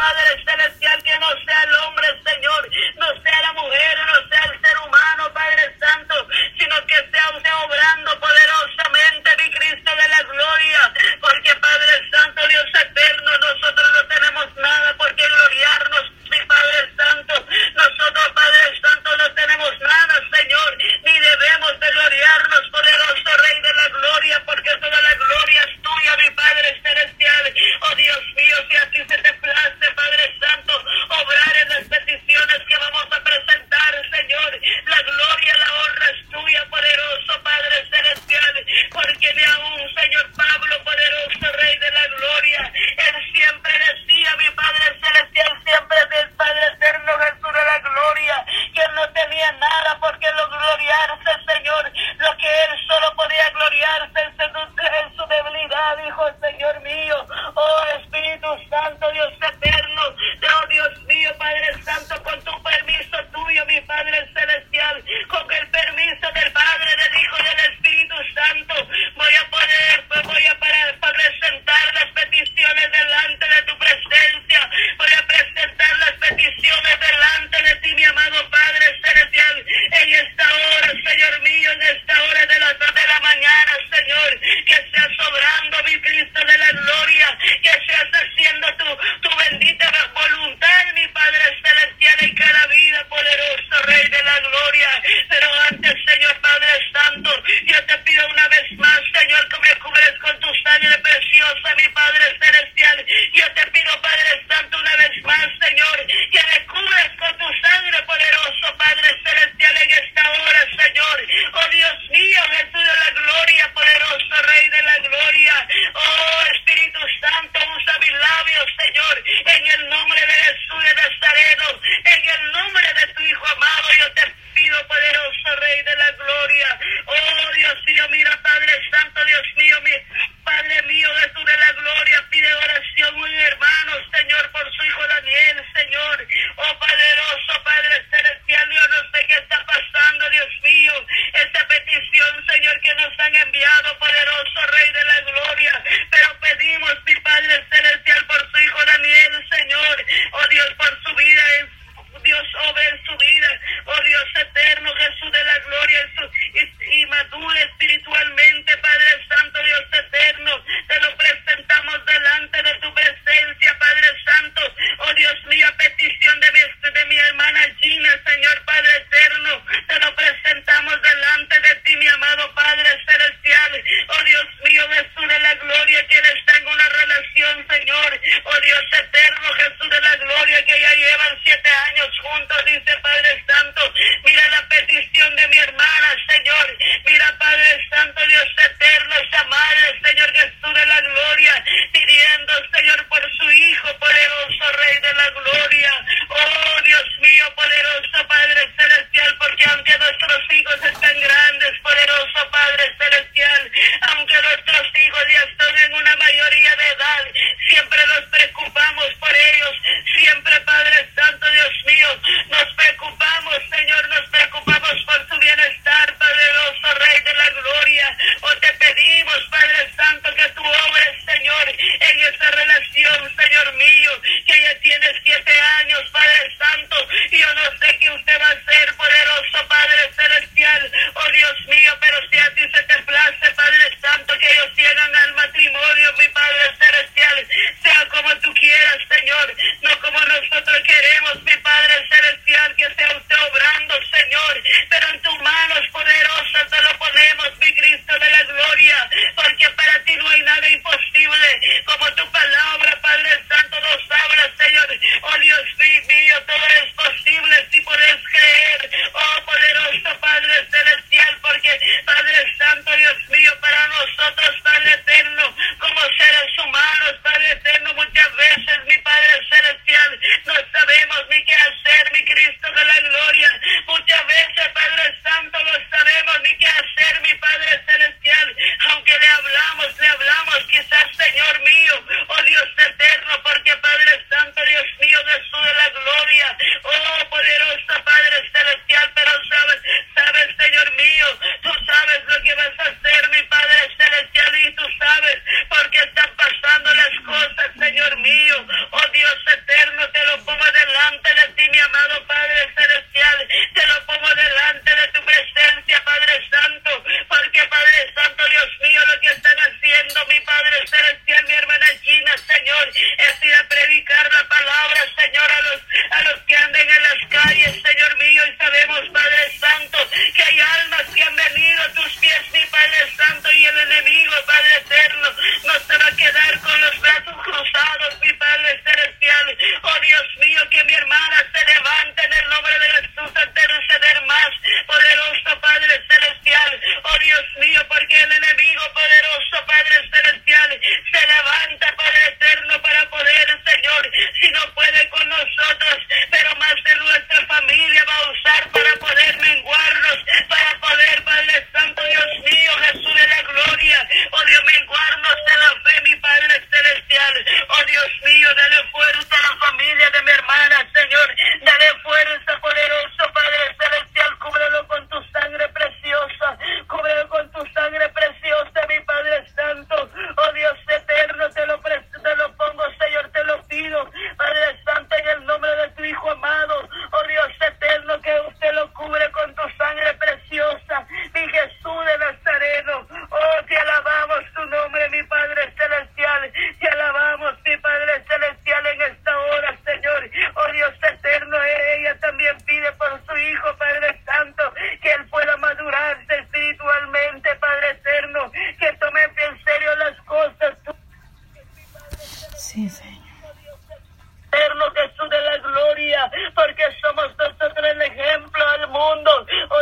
Padre 0.00 0.42
Celestial, 0.46 1.02
que 1.02 1.18
no 1.18 1.26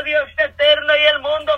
Dios 0.09 0.31
eterno, 0.39 0.97
y 0.97 1.07
el 1.15 1.21
mundo 1.21 1.58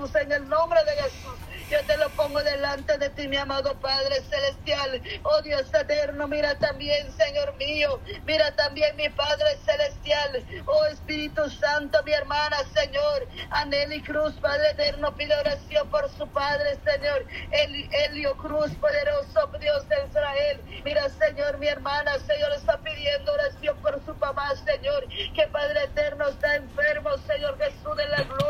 en 0.00 0.32
el 0.32 0.48
nombre 0.48 0.80
de 0.84 1.02
Jesús. 1.02 1.38
Yo 1.68 1.84
te 1.84 1.96
lo 1.98 2.08
pongo 2.10 2.42
delante 2.42 2.96
de 2.96 3.10
ti, 3.10 3.28
mi 3.28 3.36
amado 3.36 3.78
Padre 3.80 4.22
Celestial. 4.22 5.02
Oh 5.24 5.42
Dios 5.42 5.72
eterno, 5.74 6.26
mira 6.26 6.58
también, 6.58 7.12
Señor 7.12 7.54
mío. 7.56 8.00
Mira 8.24 8.50
también, 8.56 8.96
mi 8.96 9.10
Padre 9.10 9.58
Celestial. 9.62 10.42
Oh 10.66 10.86
Espíritu 10.86 11.50
Santo, 11.50 12.02
mi 12.04 12.12
hermana, 12.12 12.56
Señor. 12.72 13.28
Aneli 13.50 14.02
Cruz, 14.02 14.34
Padre 14.40 14.70
eterno, 14.70 15.14
pide 15.14 15.36
oración 15.36 15.88
por 15.90 16.08
su 16.10 16.26
Padre, 16.28 16.78
Señor. 16.82 17.26
Elio 17.52 18.36
Cruz, 18.38 18.74
poderoso 18.76 19.50
Dios 19.60 19.86
de 19.88 19.96
Israel. 20.08 20.82
Mira, 20.82 21.08
Señor, 21.10 21.58
mi 21.58 21.68
hermana, 21.68 22.18
Señor, 22.20 22.52
está 22.54 22.80
pidiendo 22.80 23.32
oración 23.34 23.76
por 23.82 24.02
su 24.02 24.16
papá, 24.18 24.48
Señor. 24.64 25.06
Que 25.34 25.46
Padre 25.52 25.84
eterno 25.84 26.26
está 26.28 26.56
enfermo, 26.56 27.10
Señor 27.18 27.58
Jesús 27.58 27.96
de 27.96 28.08
la 28.08 28.22
gloria. 28.22 28.49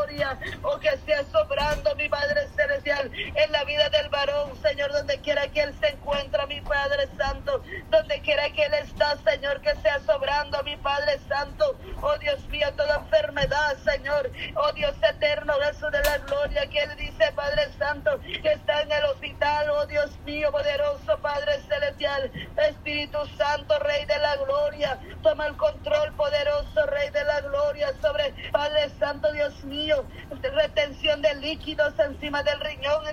Oh, 0.62 0.78
que 0.80 0.90
sea 1.06 1.22
sobrando, 1.30 1.94
mi 1.94 2.08
Padre 2.08 2.48
Celestial 2.56 3.10
en 3.14 3.52
la 3.52 3.62
vida 3.62 3.88
del 3.90 4.08
varón, 4.08 4.60
Señor, 4.60 4.90
donde 4.90 5.20
quiera 5.20 5.46
que 5.48 5.62
Él 5.62 5.74
se 5.78 5.86
encuentra, 5.86 6.46
mi 6.46 6.60
Padre 6.62 7.08
Santo, 7.16 7.62
donde 7.90 8.20
quiera 8.20 8.50
que 8.50 8.64
Él 8.64 8.74
está, 8.74 9.16
Señor, 9.18 9.60
que 9.60 9.72
sea 9.76 10.00
sobrando, 10.00 10.62
mi 10.64 10.76
Padre 10.78 11.20
Santo, 11.28 11.78
oh 12.02 12.18
Dios 12.18 12.44
mío, 12.48 12.66
toda 12.76 12.96
enfermedad, 12.96 13.76
Señor, 13.84 14.32
oh 14.56 14.72
Dios 14.72 14.96
eterno, 15.00 15.54
Jesús 15.62 15.92
de 15.92 16.02
la 16.02 16.18
gloria, 16.18 16.66
que 16.66 16.82
Él 16.82 16.96
dice, 16.96 17.32
Padre 17.36 17.68
Santo, 17.78 18.18
que 18.20 18.52
está 18.52 18.82
en 18.82 18.90
el 18.90 19.04
hospital, 19.04 19.70
oh 19.70 19.86
Dios 19.86 20.10
mío, 20.26 20.50
poderoso 20.50 21.18
Padre 21.22 21.60
Celestial, 21.68 22.32
Espíritu 22.56 23.18
Santo, 23.38 23.78
Rey 23.78 24.04
de 24.06 24.18
la 24.18 24.36
gloria, 24.36 24.98
toma 25.22 25.46
el 25.46 25.56
control, 25.56 26.12
poderoso 26.14 26.84
Rey 26.86 27.10
de 27.10 27.24
la 27.24 27.40
gloria, 27.42 27.92
sobre 28.02 28.34
Padre 28.60 28.90
Santo, 28.98 29.32
Dios 29.32 29.64
mío, 29.64 30.04
retención 30.50 31.22
de 31.22 31.34
líquidos 31.36 31.98
encima 31.98 32.42
del 32.42 32.60
riñón 32.60 33.04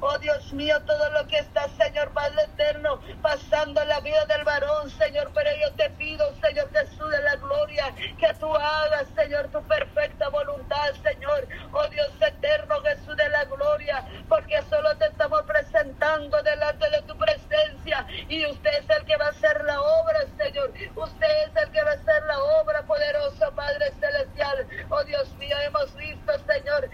oh 0.00 0.18
Dios 0.18 0.52
mío, 0.52 0.80
todo 0.84 1.10
lo 1.10 1.26
que 1.26 1.38
está, 1.38 1.68
Señor 1.68 2.12
Padre 2.12 2.42
eterno, 2.44 3.00
pasando 3.22 3.84
la 3.84 4.00
vida 4.00 4.24
del 4.26 4.44
varón, 4.44 4.90
Señor, 4.90 5.30
pero 5.34 5.50
yo 5.60 5.72
te 5.74 5.90
pido, 5.90 6.24
Señor 6.40 6.70
Jesús 6.72 7.10
de 7.10 7.22
la 7.22 7.36
gloria, 7.36 7.94
que 8.18 8.34
tú 8.38 8.54
hagas, 8.54 9.06
Señor, 9.14 9.48
tu 9.48 9.62
perfecta 9.64 10.28
voluntad, 10.28 10.92
Señor, 11.02 11.48
oh 11.72 11.86
Dios 11.88 12.10
eterno, 12.20 12.80
Jesús 12.82 13.16
de 13.16 13.28
la 13.28 13.44
gloria, 13.44 14.04
porque 14.28 14.60
solo 14.68 14.96
te 14.96 15.06
estamos 15.06 15.42
presentando 15.42 16.42
delante 16.42 16.90
de 16.90 17.02
tu 17.02 17.16
presencia 17.16 18.06
y 18.28 18.46
usted 18.46 18.70
es 18.80 18.90
el 18.90 19.04
que 19.04 19.16
va 19.16 19.26
a 19.26 19.30
hacer 19.30 19.64
la 19.64 19.80
obra, 19.80 20.20
Señor, 20.36 20.72
usted 20.94 21.48
es 21.48 21.62
el 21.62 21.70
que 21.70 21.82
va 21.82 21.90
a 21.90 21.94
hacer 21.94 22.22
la 22.24 22.38
obra, 22.60 22.82
poderoso 22.82 23.52
Padre 23.54 23.92
celestial, 24.00 24.66
oh 24.90 25.04
Dios 25.04 25.34
mío, 25.36 25.56
hemos 25.66 25.94
visto, 25.96 26.32
Señor, 26.46 26.90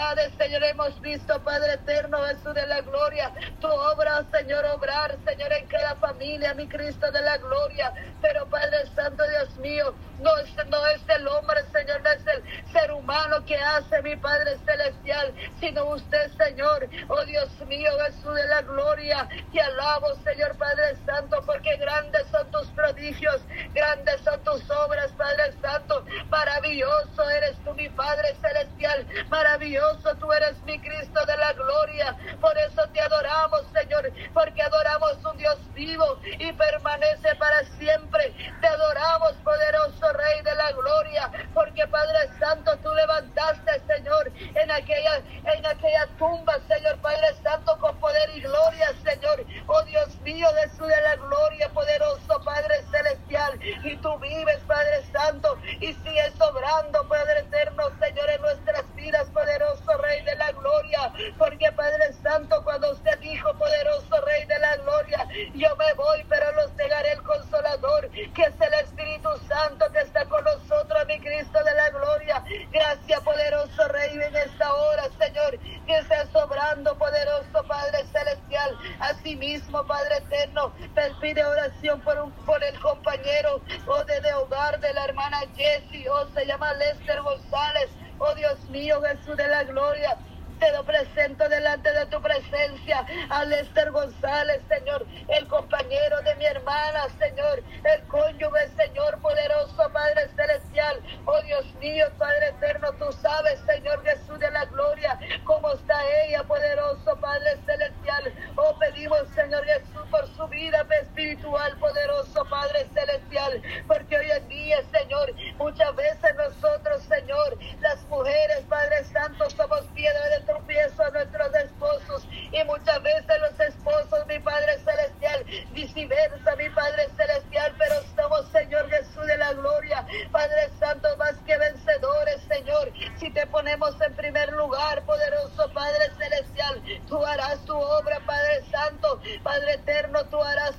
sanidades, 0.00 0.32
Señor, 0.38 0.64
hemos 0.64 1.00
visto, 1.00 1.42
Padre 1.42 1.74
eterno, 1.74 2.18
Jesús 2.26 2.54
de 2.54 2.66
la 2.66 2.80
gloria. 2.80 3.32
Tu 3.60 3.66
obra, 3.66 4.24
Señor, 4.30 4.64
obrar, 4.66 5.16
Señor, 5.24 5.52
en 5.52 5.66
cada 5.66 5.94
familia, 5.96 6.54
mi 6.54 6.66
Cristo 6.66 7.10
de 7.12 7.20
la 7.20 7.36
gloria. 7.38 7.92
Pero 8.20 8.48
Padre 8.48 8.86
Santo, 8.94 9.22
Dios 9.28 9.56
mío, 9.58 9.94
no 10.18 10.36
es, 10.38 10.56
no 10.68 10.86
es 10.88 11.02
el 11.08 11.28
hombre, 11.28 11.60
Señor, 11.72 12.02
no 12.02 12.10
es 12.10 12.26
el 12.26 12.66
ser 12.72 12.92
humano 12.92 13.44
que 13.44 13.56
hace, 13.56 14.02
mi 14.02 14.16
Padre 14.16 14.56
celestial, 14.64 15.34
sino 15.60 15.84
usted, 15.86 16.30
Señor. 16.36 16.88
Oh 17.08 17.24
Dios 17.24 17.50
mío, 17.66 17.90
Jesús 18.06 18.34
de 18.34 18.46
la 18.46 18.62
gloria. 18.62 19.28
Te 19.52 19.60
alabo, 19.60 20.14
Señor 20.24 20.56
Padre 20.56 20.96
Santo, 21.04 21.42
porque 21.44 21.76
grandes 21.76 22.26
son 22.30 22.50
tus 22.50 22.68
prodigios, 22.68 23.42
grandes 23.74 24.20
son 24.22 24.42
tus 24.44 24.70
obras, 24.70 25.12
Padre 25.12 25.52
Santo. 25.60 26.04
Maravilloso 26.30 27.28
eres 27.30 27.58
tú, 27.64 27.74
mi 27.74 27.88
Padre 27.90 28.34
celestial. 28.40 29.06
Maravilloso 29.28 29.89
tú 30.18 30.32
eres 30.32 30.62
mi 30.64 30.78
Cristo 30.78 31.24
de 31.26 31.36
la 31.36 31.52
gloria. 31.52 32.16
Por 32.40 32.56
eso 32.58 32.82
te 32.92 33.00
adoramos, 33.00 33.62
Señor, 33.72 34.12
porque 34.32 34.62
adoramos 34.62 35.18
un 35.24 35.36
Dios 35.36 35.58
vivo 35.74 36.18
y 36.38 36.52
permanece 36.52 37.34
para 37.36 37.64
siempre. 37.78 38.34
Te 38.60 38.66
adoramos, 38.66 39.32
poderoso 39.44 40.12
Rey 40.12 40.42
de 40.42 40.54
la 40.54 40.72
gloria, 40.72 41.30
porque 41.54 41.86
Padre 41.88 42.28
Santo, 42.38 42.76
tú 42.82 42.92
levantaste, 42.94 43.80
Señor, 43.86 44.32
en 44.54 44.70
aquella, 44.70 45.16
en 45.54 45.66
aquella 45.66 46.06
tumba, 46.18 46.58
Señor 46.68 46.98
Padre 47.00 47.34
Santo, 47.42 47.78
con 47.78 47.96
poder 47.98 48.30
y 48.34 48.40
gloria, 48.40 48.92
Señor. 49.04 49.44
Oh 49.66 49.82
Dios 49.82 50.20
mío, 50.20 50.48
Jesús 50.62 50.88
de 50.88 51.00
la 51.02 51.16
gloria, 51.16 51.68
poderoso 51.70 52.40
Padre 52.44 52.82
celestial. 52.90 53.58
Y 53.62 53.96
tú 53.96 54.18
vives, 54.18 54.58
Padre 54.66 55.04
Santo, 55.12 55.58
y 55.80 55.92
sigues 55.92 56.34
sobrando, 56.36 57.06
Padre 57.08 57.40
eterno, 57.40 57.84
Señor, 57.98 58.30
en 58.30 58.42
nuestras 58.42 58.94
vidas, 58.94 59.28
poderoso 59.30 59.96
Rey 59.98 60.22
de 60.24 60.34
la 60.36 60.52
gloria. 60.52 61.12
Porque 61.38 61.70
Padre 61.72 62.12
Santo, 62.22 62.62
cuando 62.64 62.92
usted 62.92 63.18
dijo, 63.20 63.52
poderoso 63.54 64.20
Rey 64.24 64.44
de 64.46 64.58
la 64.58 64.76
gloria, 64.76 65.26
yo 65.54 65.76
me 65.76 65.92
voy, 65.94 66.24
pero 66.28 66.52
los 66.52 66.72
negaré 66.74 67.12
el 67.12 67.22
consolador, 67.22 68.10
que 68.10 68.42
es 68.42 68.60
el 68.60 68.74
Espíritu 68.74 69.28
Santo 69.48 69.90
que 69.92 70.00
está 70.00 70.24
con 70.26 70.44
nosotros, 70.44 71.06
mi 71.06 71.18
Cristo 71.20 71.62
de 71.64 71.74
la 71.74 71.90
gloria. 71.90 72.44
Gracias, 72.72 73.20
poderoso 73.20 73.88
Rey, 73.88 74.12
en 74.14 74.36
esta 74.36 74.74
hora, 74.74 75.04
Señor, 75.18 75.58
que 75.86 76.02
sea 76.04 76.26
sobrando, 76.26 76.96
poderoso 76.98 77.64
Padre 77.66 78.04
Celestial. 78.12 78.76
Asimismo, 79.00 79.86
Padre 79.86 80.18
Eterno, 80.18 80.74
pide 81.20 81.44
oración 81.44 82.00
por, 82.00 82.18
un, 82.18 82.32
por 82.44 82.62
el 82.62 82.78
compañero 82.80 83.62
o 83.86 83.92
oh, 83.92 84.04
de, 84.04 84.20
de 84.20 84.32
hogar 84.34 84.80
de 84.80 84.92
la 84.92 85.04
hermana 85.04 85.38
Jessie, 85.56 86.08
o 86.08 86.14
oh, 86.14 86.28
se 86.34 86.46
llama 86.46 86.72
Lester 86.74 87.20
González. 87.22 87.90
Oh 88.18 88.34
Dios 88.34 88.68
mío, 88.68 89.00
Jesús 89.02 89.36
de 89.36 89.48
la 89.48 89.64
gloria 89.64 90.18
te 90.58 90.70
lo 90.72 90.84
presento 91.20 91.50
delante 91.50 91.92
de 91.92 92.06
tu 92.06 92.22
presencia 92.22 93.04
a 93.28 93.44
Lester 93.44 93.90
González, 93.90 94.62
Señor, 94.68 95.06
el 95.28 95.46
compañero 95.48 96.18
de 96.22 96.34
mi 96.36 96.46
hermana, 96.46 97.08
Señor, 97.18 97.62
el 97.84 98.06
cónyuge, 98.06 98.68
Señor, 98.74 99.20
poderoso 99.20 99.90
Padre 99.92 100.28
Celestial. 100.34 100.98
Oh 101.26 101.42
Dios 101.42 101.74
mío, 101.74 102.06
Padre 102.16 102.48
eterno, 102.48 102.90
tú 102.94 103.12
sabes, 103.12 103.60
Señor 103.66 104.02
Jesús 104.02 104.38
de 104.38 104.50
la 104.50 104.64
gloria, 104.64 105.18
cómo 105.44 105.70
está 105.72 106.00
ella, 106.24 106.42
poderoso 106.44 107.14
Padre 107.20 107.58
Celestial. 107.66 108.32
Oh, 108.56 108.78
pedimos, 108.78 109.28
Señor 109.34 109.62
Jesús, 109.66 110.02
por 110.10 110.26
su 110.26 110.48
vida 110.48 110.86
espiritual, 111.02 111.76
poderoso 111.78 112.46
Padre 112.46 112.88
Celestial, 112.94 113.62
porque 113.86 114.16
hoy 114.16 114.30
en 114.30 114.48
día, 114.48 114.78
Señor, 114.90 115.34
muchas 115.58 115.94
veces 115.96 116.34
nosotros, 116.36 117.02
Señor, 117.02 117.58
las 117.80 118.02
mujeres, 118.08 118.64
Padre 118.70 119.04
Santo, 119.04 119.50
somos 119.50 119.82
piedra 119.94 120.28
de 120.30 120.40
tropiezo 120.46 121.09
nuestros 121.12 121.54
esposos 121.54 122.26
y 122.52 122.64
muchas 122.64 123.02
veces 123.02 123.40
los 123.40 123.60
esposos, 123.60 124.26
mi 124.26 124.38
Padre 124.38 124.78
Celestial, 124.78 125.44
viceversa, 125.72 126.56
mi 126.56 126.68
Padre 126.70 127.08
Celestial, 127.16 127.74
pero 127.78 127.94
estamos, 128.00 128.46
Señor 128.50 128.88
Jesús 128.90 129.26
de 129.26 129.36
la 129.36 129.52
gloria, 129.52 130.06
Padre 130.30 130.70
Santo, 130.78 131.08
más 131.16 131.34
que 131.46 131.56
vencedores, 131.56 132.40
Señor, 132.48 132.92
si 133.16 133.30
te 133.30 133.46
ponemos 133.46 134.00
en 134.00 134.14
primer 134.14 134.52
lugar, 134.52 135.02
poderoso 135.04 135.70
Padre 135.72 136.10
Celestial, 136.18 136.82
tú 137.08 137.24
harás 137.24 137.64
tu 137.64 137.76
obra, 137.76 138.20
Padre 138.26 138.62
Santo, 138.70 139.20
Padre 139.42 139.74
Eterno, 139.74 140.24
tú 140.26 140.42
harás 140.42 140.74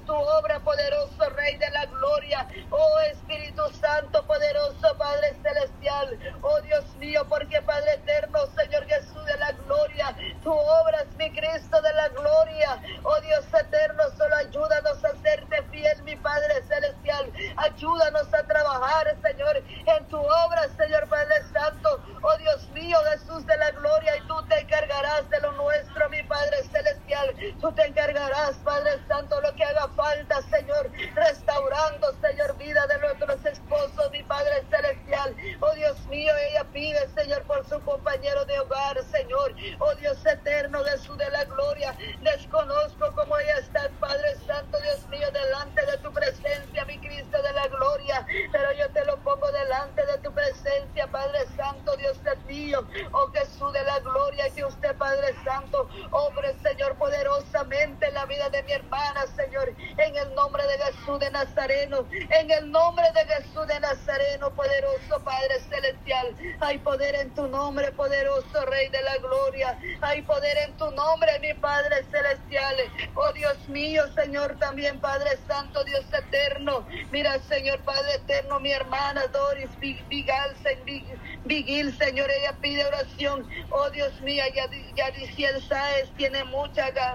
the 42.21 42.30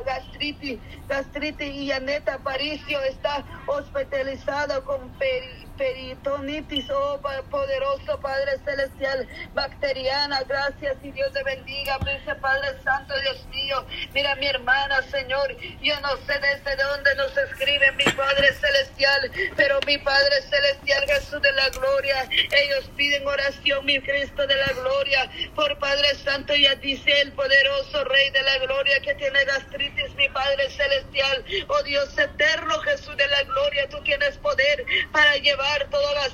gastritis, 0.04 0.80
gastritis 1.08 1.72
y 1.74 1.92
Aneta 1.92 2.34
Aparicio 2.34 3.02
está 3.04 3.44
hospitalizada 3.66 4.82
con 4.82 5.10
peri 5.18 5.65
peritonitis, 5.76 6.88
oh 6.90 7.20
poderoso 7.50 8.18
Padre 8.20 8.58
Celestial, 8.64 9.28
bacteriana, 9.54 10.42
gracias 10.48 10.96
y 11.02 11.10
Dios 11.12 11.32
te 11.32 11.42
bendiga, 11.44 11.98
dice 11.98 12.34
Padre 12.36 12.68
Santo, 12.82 13.14
Dios 13.20 13.46
mío, 13.48 13.84
mira 14.14 14.34
mi 14.36 14.46
hermana, 14.46 15.02
Señor, 15.10 15.56
yo 15.82 16.00
no 16.00 16.16
sé 16.26 16.38
desde 16.38 16.82
dónde 16.82 17.14
nos 17.16 17.36
escribe 17.36 17.92
mi 17.92 18.04
Padre 18.04 18.52
Celestial, 18.54 19.30
pero 19.56 19.78
mi 19.86 19.98
Padre 19.98 20.42
Celestial, 20.42 21.04
Jesús 21.06 21.42
de 21.42 21.52
la 21.52 21.68
Gloria, 21.70 22.28
ellos 22.30 22.90
piden 22.96 23.26
oración, 23.26 23.84
mi 23.84 24.00
Cristo 24.00 24.46
de 24.46 24.56
la 24.56 24.72
Gloria, 24.80 25.30
por 25.54 25.78
Padre 25.78 26.14
Santo, 26.16 26.54
ya 26.54 26.74
dice 26.76 27.20
el 27.20 27.32
poderoso 27.32 28.04
Rey 28.04 28.30
de 28.30 28.42
la 28.42 28.58
Gloria 28.58 29.00
que 29.00 29.14
tiene 29.14 29.44
gastritis, 29.44 30.14
mi 30.16 30.28
Padre 30.30 30.70
Celestial, 30.70 31.44
oh 31.68 31.82
Dios 31.82 32.16
eterno, 32.16 32.78
Jesús 32.80 33.16
de 33.16 33.26
la 33.28 33.42
Gloria, 33.44 33.88
tú 33.88 34.02
tienes 34.02 34.36
poder 34.38 34.84
para 35.12 35.36
llevar 35.36 35.65
toda 35.90 36.14
la 36.14 36.26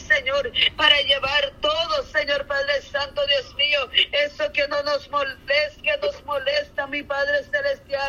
Señor, 0.00 0.52
para 0.76 1.00
llevar 1.02 1.52
todo, 1.60 2.02
Señor 2.04 2.46
Padre 2.46 2.82
Santo, 2.82 3.24
Dios 3.26 3.54
mío, 3.54 3.90
eso 4.12 4.50
que 4.52 4.66
no 4.68 4.82
nos 4.82 5.08
molesta, 5.10 5.82
que 5.82 5.96
nos 5.98 6.24
molesta, 6.24 6.86
mi 6.86 7.02
Padre 7.02 7.44